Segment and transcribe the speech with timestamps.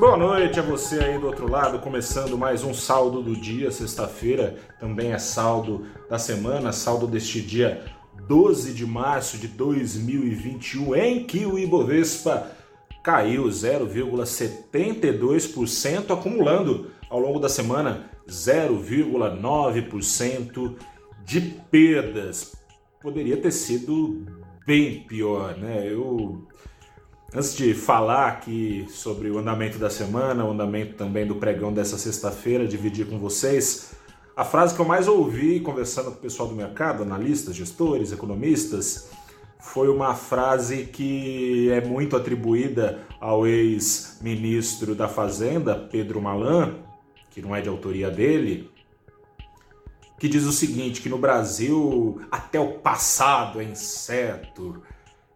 [0.00, 4.56] Boa noite a você aí do outro lado, começando mais um saldo do dia, sexta-feira,
[4.78, 7.84] também é saldo da semana, saldo deste dia
[8.26, 12.50] 12 de março de 2021, em que o Ibovespa
[13.04, 20.76] caiu 0,72%, acumulando ao longo da semana 0,9%
[21.26, 22.56] de perdas.
[23.02, 24.24] Poderia ter sido
[24.66, 25.86] bem pior, né?
[25.86, 26.48] Eu
[27.32, 31.96] Antes de falar aqui sobre o andamento da semana, o andamento também do pregão dessa
[31.96, 33.92] sexta-feira, dividir com vocês,
[34.36, 39.10] a frase que eu mais ouvi conversando com o pessoal do mercado, analistas, gestores, economistas,
[39.60, 46.78] foi uma frase que é muito atribuída ao ex-ministro da Fazenda, Pedro Malan,
[47.30, 48.68] que não é de autoria dele,
[50.18, 54.82] que diz o seguinte, que no Brasil até o passado é incerto,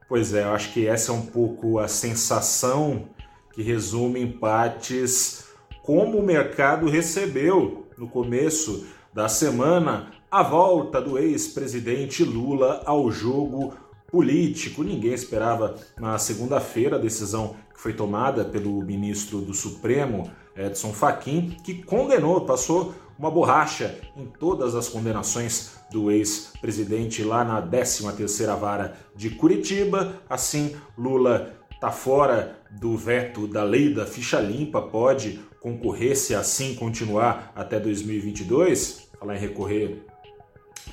[0.09, 3.09] Pois é, eu acho que essa é um pouco a sensação
[3.53, 5.47] que resume em partes
[5.83, 13.75] como o mercado recebeu no começo da semana a volta do ex-presidente Lula ao jogo
[14.11, 14.83] político.
[14.83, 21.56] Ninguém esperava na segunda-feira a decisão que foi tomada pelo ministro do Supremo, Edson Fachin,
[21.62, 28.97] que condenou, passou uma borracha em todas as condenações do ex-presidente lá na 13ª Vara
[29.14, 30.20] de Curitiba.
[30.28, 36.75] Assim, Lula está fora do veto da lei da ficha limpa, pode concorrer se assim
[36.75, 39.08] continuar até 2022.
[39.19, 40.05] Falar em recorrer,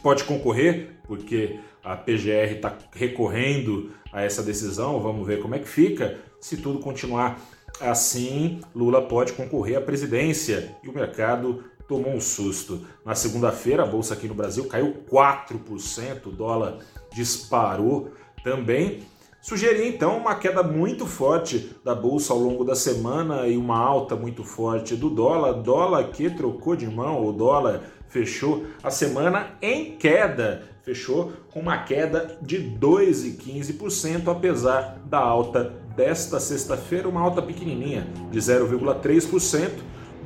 [0.04, 5.00] pode concorrer, porque a PGR está recorrendo a essa decisão.
[5.00, 6.20] Vamos ver como é que fica.
[6.40, 7.40] Se tudo continuar
[7.80, 12.86] assim, Lula pode concorrer à presidência e o mercado tomou um susto.
[13.06, 16.80] Na segunda-feira, a bolsa aqui no Brasil caiu 4%, o dólar
[17.14, 18.12] disparou
[18.44, 19.04] também.
[19.42, 24.16] Sugeria então uma queda muito forte da bolsa ao longo da semana e uma alta
[24.16, 25.54] muito forte do dólar.
[25.54, 31.80] Dólar que trocou de mão, o dólar fechou a semana em queda, fechou com uma
[31.80, 39.72] queda de 2,15%, apesar da alta desta sexta-feira, uma alta pequenininha de 0,3%.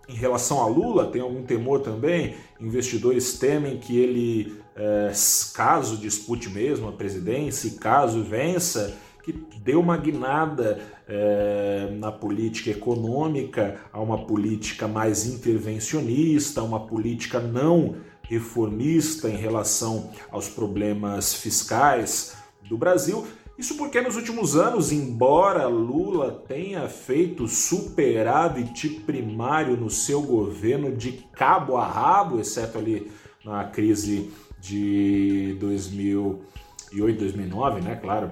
[0.09, 2.35] em relação a Lula, tem algum temor também.
[2.59, 5.11] Investidores temem que ele, é,
[5.53, 9.31] caso dispute mesmo a presidência e caso vença, que
[9.61, 17.95] dê uma guinada é, na política econômica a uma política mais intervencionista, uma política não
[18.29, 22.37] reformista em relação aos problemas fiscais
[22.69, 23.27] do Brasil
[23.59, 31.11] isso porque nos últimos anos, embora Lula tenha feito superávit primário no seu governo de
[31.33, 33.11] cabo a rabo, exceto ali
[33.43, 34.31] na crise
[34.61, 37.97] de 2008, 2009, né?
[37.97, 38.31] Claro,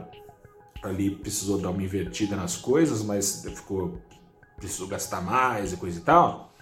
[0.82, 3.98] ali precisou dar uma invertida nas coisas, mas ficou
[4.56, 6.54] precisou gastar mais e coisa e tal.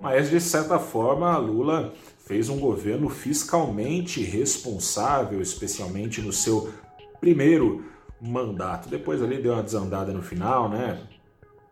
[0.00, 1.92] Mas de certa forma, Lula
[2.28, 6.70] fez um governo fiscalmente responsável, especialmente no seu
[7.18, 7.86] primeiro
[8.20, 8.90] mandato.
[8.90, 11.00] Depois ali deu uma desandada no final, né?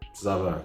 [0.01, 0.65] Precisava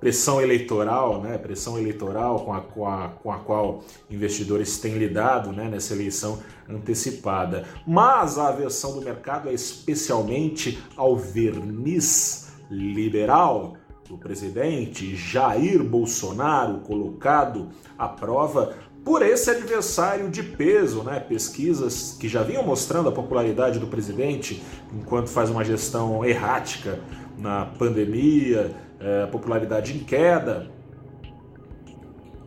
[0.00, 1.38] pressão eleitoral, né?
[1.38, 5.68] Pressão eleitoral com a, com a, com a qual investidores têm lidado, né?
[5.68, 7.64] Nessa eleição antecipada.
[7.86, 13.76] Mas a aversão do mercado é especialmente ao verniz liberal
[14.08, 21.20] do presidente Jair Bolsonaro, colocado à prova por esse adversário de peso, né?
[21.20, 26.98] Pesquisas que já vinham mostrando a popularidade do presidente enquanto faz uma gestão errática
[27.36, 30.70] na pandemia, é, popularidade em queda.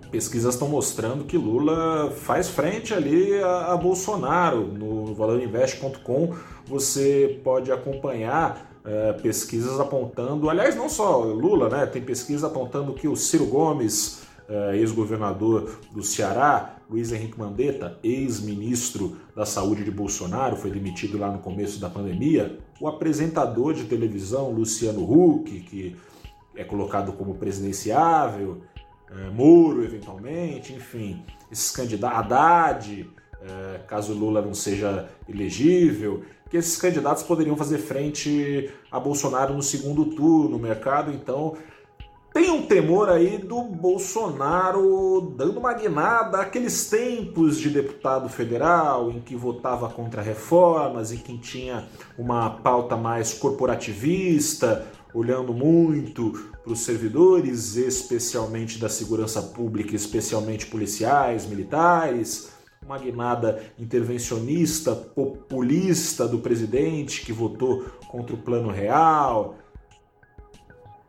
[0.09, 4.65] Pesquisas estão mostrando que Lula faz frente ali a, a Bolsonaro.
[4.65, 6.33] No valorinvest.com
[6.65, 11.85] você pode acompanhar é, pesquisas apontando, aliás, não só Lula, né?
[11.85, 14.26] Tem pesquisas apontando que o Ciro Gomes
[14.73, 21.39] ex-governador do Ceará, Luiz Henrique Mandetta, ex-ministro da Saúde de Bolsonaro, foi demitido lá no
[21.39, 25.95] começo da pandemia, o apresentador de televisão Luciano Huck, que
[26.55, 28.61] é colocado como presidenciável,
[29.11, 31.21] uh, Moro, eventualmente, enfim,
[31.51, 38.71] esses candidatos, Haddad, uh, caso Lula não seja elegível, que esses candidatos poderiam fazer frente
[38.89, 40.55] a Bolsonaro no segundo turno.
[40.55, 41.57] O mercado, então,
[42.37, 49.19] tem um temor aí do Bolsonaro dando uma guinada àqueles tempos de deputado federal em
[49.19, 54.85] que votava contra reformas, em que tinha uma pauta mais corporativista,
[55.15, 56.31] olhando muito
[56.63, 62.51] para os servidores, especialmente da segurança pública, especialmente policiais, militares,
[62.85, 69.55] uma guinada intervencionista, populista do presidente que votou contra o plano real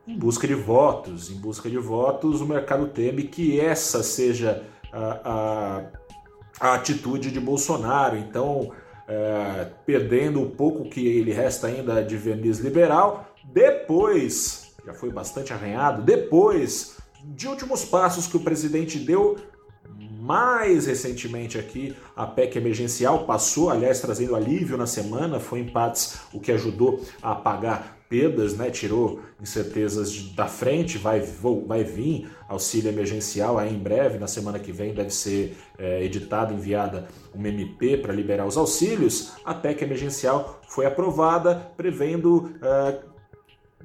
[0.09, 1.29] em busca de votos.
[1.29, 5.83] Em busca de votos, o mercado teme que essa seja a,
[6.59, 8.17] a, a atitude de Bolsonaro.
[8.17, 8.71] Então,
[9.07, 15.53] é, perdendo um pouco que ele resta ainda de verniz liberal, depois, já foi bastante
[15.53, 19.37] arranhado, depois de últimos passos que o presidente deu,
[20.19, 26.39] mais recentemente aqui, a PEC emergencial passou, aliás, trazendo alívio na semana, foi empates, o
[26.39, 28.71] que ajudou a apagar perdas, né?
[28.71, 34.71] tirou incertezas da frente, vai, vai vir auxílio emergencial aí em breve, na semana que
[34.71, 39.33] vem deve ser é, editada, enviada uma MP para liberar os auxílios.
[39.45, 42.99] A PEC emergencial foi aprovada, prevendo é,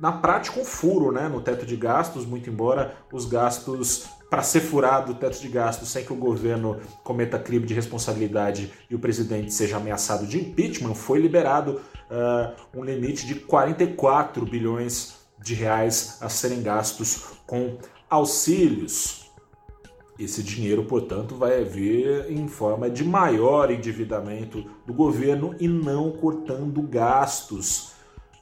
[0.01, 4.61] na prática um furo né, no teto de gastos, muito embora os gastos para ser
[4.61, 8.99] furado o teto de gastos sem que o governo cometa crime de responsabilidade e o
[8.99, 16.19] presidente seja ameaçado de impeachment, foi liberado uh, um limite de 44 bilhões de reais
[16.21, 17.79] a serem gastos com
[18.09, 19.31] auxílios.
[20.19, 26.81] Esse dinheiro, portanto, vai vir em forma de maior endividamento do governo e não cortando
[26.83, 27.93] gastos.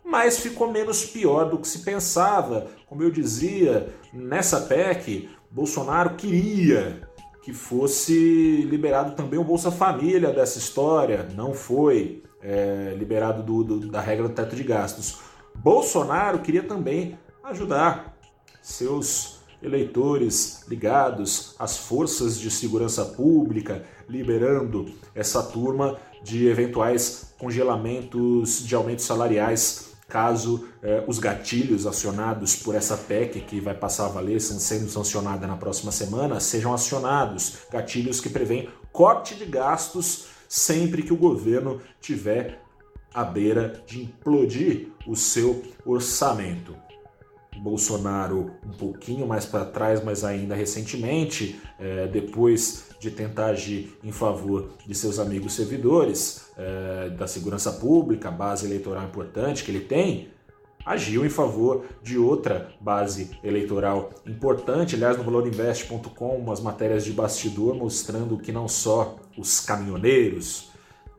[0.05, 2.67] Mas ficou menos pior do que se pensava.
[2.87, 7.09] Como eu dizia, nessa PEC, Bolsonaro queria
[7.43, 11.29] que fosse liberado também o Bolsa Família dessa história.
[11.35, 15.19] Não foi é, liberado do, do, da regra do teto de gastos.
[15.55, 18.17] Bolsonaro queria também ajudar
[18.61, 28.75] seus eleitores ligados às forças de segurança pública, liberando essa turma de eventuais congelamentos de
[28.75, 34.43] aumentos salariais caso eh, os gatilhos acionados por essa PEC, que vai passar a valer
[34.43, 37.61] sendo sancionada na próxima semana, sejam acionados.
[37.73, 42.61] Gatilhos que prevêem corte de gastos sempre que o governo tiver
[43.15, 46.77] à beira de implodir o seu orçamento.
[47.57, 54.13] Bolsonaro um pouquinho mais para trás, mas ainda recentemente, é, depois de tentar agir em
[54.13, 60.29] favor de seus amigos servidores, é, da segurança pública, base eleitoral importante que ele tem,
[60.85, 64.95] agiu em favor de outra base eleitoral importante.
[64.95, 70.71] Aliás, no valorinvest.com, umas matérias de bastidor mostrando que não só os caminhoneiros,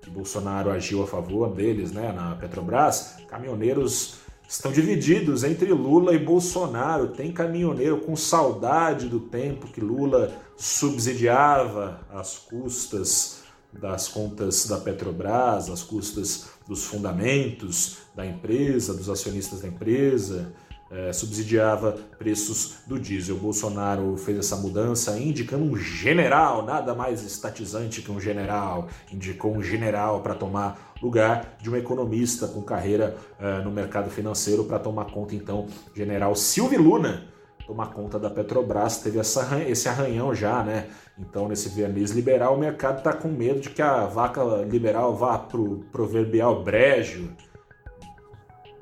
[0.02, 4.16] que Bolsonaro agiu a favor deles né, na Petrobras, caminhoneiros
[4.48, 7.08] estão divididos entre Lula e Bolsonaro.
[7.10, 15.70] Tem caminhoneiro com saudade do tempo que Lula subsidiava as custas das contas da Petrobras,
[15.70, 20.54] as custas dos fundamentos da empresa, dos acionistas da empresa,
[20.94, 23.36] é, subsidiava preços do diesel.
[23.38, 29.64] Bolsonaro fez essa mudança indicando um general, nada mais estatizante que um general, indicou um
[29.64, 35.06] general para tomar lugar de um economista com carreira é, no mercado financeiro para tomar
[35.06, 37.33] conta, então, general Silvio Luna
[37.66, 40.90] tomar conta da Petrobras, teve essa, esse arranhão já, né?
[41.18, 45.38] Então, nesse verniz liberal, o mercado está com medo de que a vaca liberal vá
[45.38, 47.30] para o proverbial brejo.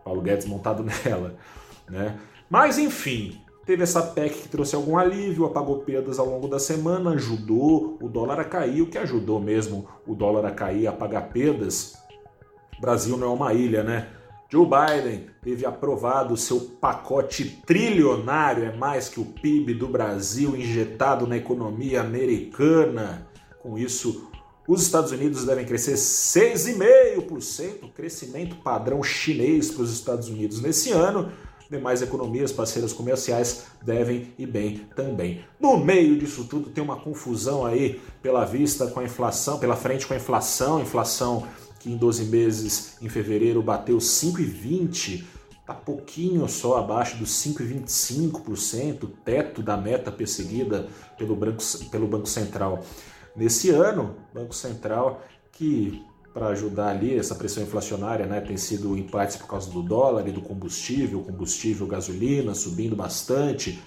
[0.03, 1.35] Paulo Guedes montado nela,
[1.89, 2.17] né?
[2.49, 7.11] Mas, enfim, teve essa PEC que trouxe algum alívio, apagou perdas ao longo da semana,
[7.11, 11.29] ajudou o dólar a cair, o que ajudou mesmo o dólar a cair, a pagar
[11.29, 11.95] perdas.
[12.77, 14.07] O Brasil não é uma ilha, né?
[14.51, 21.25] Joe Biden teve aprovado seu pacote trilionário, é mais que o PIB do Brasil injetado
[21.25, 23.25] na economia americana.
[23.63, 24.29] Com isso,
[24.67, 31.31] os Estados Unidos devem crescer 6,5%, crescimento padrão chinês para os Estados Unidos nesse ano.
[31.69, 35.45] Demais economias, parceiras comerciais devem ir bem também.
[35.57, 40.05] No meio disso tudo tem uma confusão aí pela vista com a inflação, pela frente
[40.05, 41.47] com a inflação, inflação
[41.81, 45.23] que em 12 meses, em fevereiro, bateu 5,20%,
[45.59, 52.83] está pouquinho só abaixo dos 5,25%, teto da meta perseguida pelo Banco, pelo Banco Central.
[53.35, 55.21] Nesse ano, Banco Central
[55.51, 60.27] que para ajudar ali essa pressão inflacionária, né, tem sido empates por causa do dólar
[60.27, 63.81] e do combustível, combustível, gasolina subindo bastante,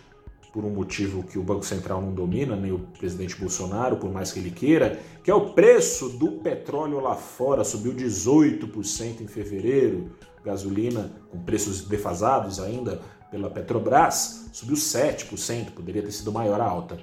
[0.54, 4.30] por um motivo que o Banco Central não domina, nem o presidente Bolsonaro, por mais
[4.30, 10.12] que ele queira, que é o preço do petróleo lá fora, subiu 18% em fevereiro,
[10.44, 17.00] gasolina com preços defasados ainda pela Petrobras subiu 7%, poderia ter sido maior a alta.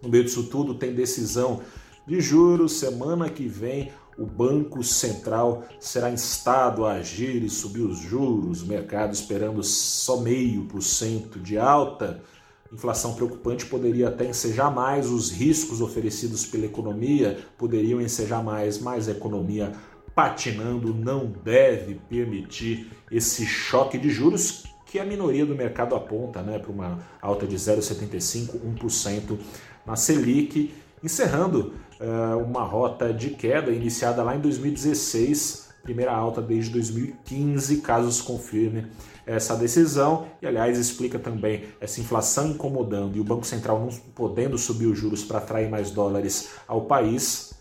[0.00, 1.60] No meio disso tudo, tem decisão
[2.06, 2.78] de juros.
[2.78, 8.62] Semana que vem, o Banco Central será instado a agir e subir os juros.
[8.62, 12.22] O mercado esperando só meio por cento de alta.
[12.72, 19.08] Inflação preocupante poderia até ensejar mais, os riscos oferecidos pela economia poderiam ensejar mais, mas
[19.08, 19.72] a economia
[20.14, 26.58] patinando não deve permitir esse choque de juros que a minoria do mercado aponta né,
[26.58, 29.38] para uma alta de 0,75%, 1%
[29.86, 36.70] na Selic, encerrando uh, uma rota de queda iniciada lá em 2016, primeira alta desde
[36.70, 38.86] 2015, caso se confirme
[39.26, 40.26] essa decisão.
[40.40, 44.98] E, aliás, explica também essa inflação incomodando e o Banco Central não podendo subir os
[44.98, 47.51] juros para atrair mais dólares ao país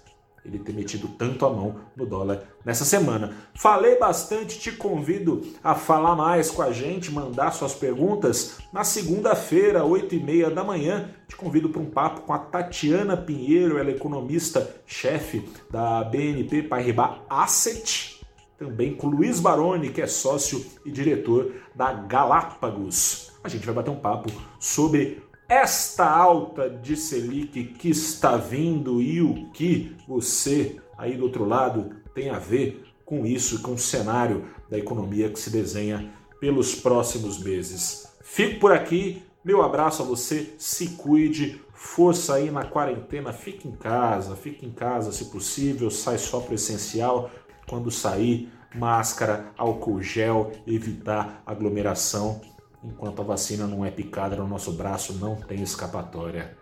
[0.43, 3.35] ele ter metido tanto a mão no dólar nessa semana.
[3.53, 9.85] Falei bastante, te convido a falar mais com a gente, mandar suas perguntas na segunda-feira,
[9.85, 11.09] 8 e meia da manhã.
[11.27, 17.17] Te convido para um papo com a Tatiana Pinheiro, ela é economista-chefe da BNP Paribas
[17.29, 18.19] Asset,
[18.57, 23.31] também com Luiz Baroni, que é sócio e diretor da Galápagos.
[23.43, 29.21] A gente vai bater um papo sobre esta alta de Selic que está vindo e
[29.21, 34.45] o que você aí do outro lado tem a ver com isso com o cenário
[34.69, 38.07] da economia que se desenha pelos próximos meses.
[38.21, 43.73] Fico por aqui, meu abraço a você, se cuide, força aí na quarentena, fique em
[43.73, 47.29] casa, fique em casa se possível, sai só para o essencial,
[47.67, 52.39] quando sair, máscara, álcool gel, evitar aglomeração
[52.83, 56.57] Enquanto a vacina não é picada no nosso braço, não tem escapatória.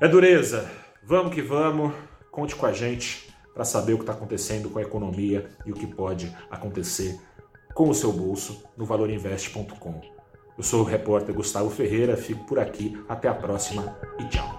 [0.00, 0.70] É dureza.
[1.02, 1.92] Vamos que vamos.
[2.30, 5.74] Conte com a gente para saber o que está acontecendo com a economia e o
[5.74, 7.18] que pode acontecer
[7.74, 10.00] com o seu bolso no valorinvest.com.
[10.56, 13.00] Eu sou o repórter Gustavo Ferreira, fico por aqui.
[13.08, 14.57] Até a próxima e tchau.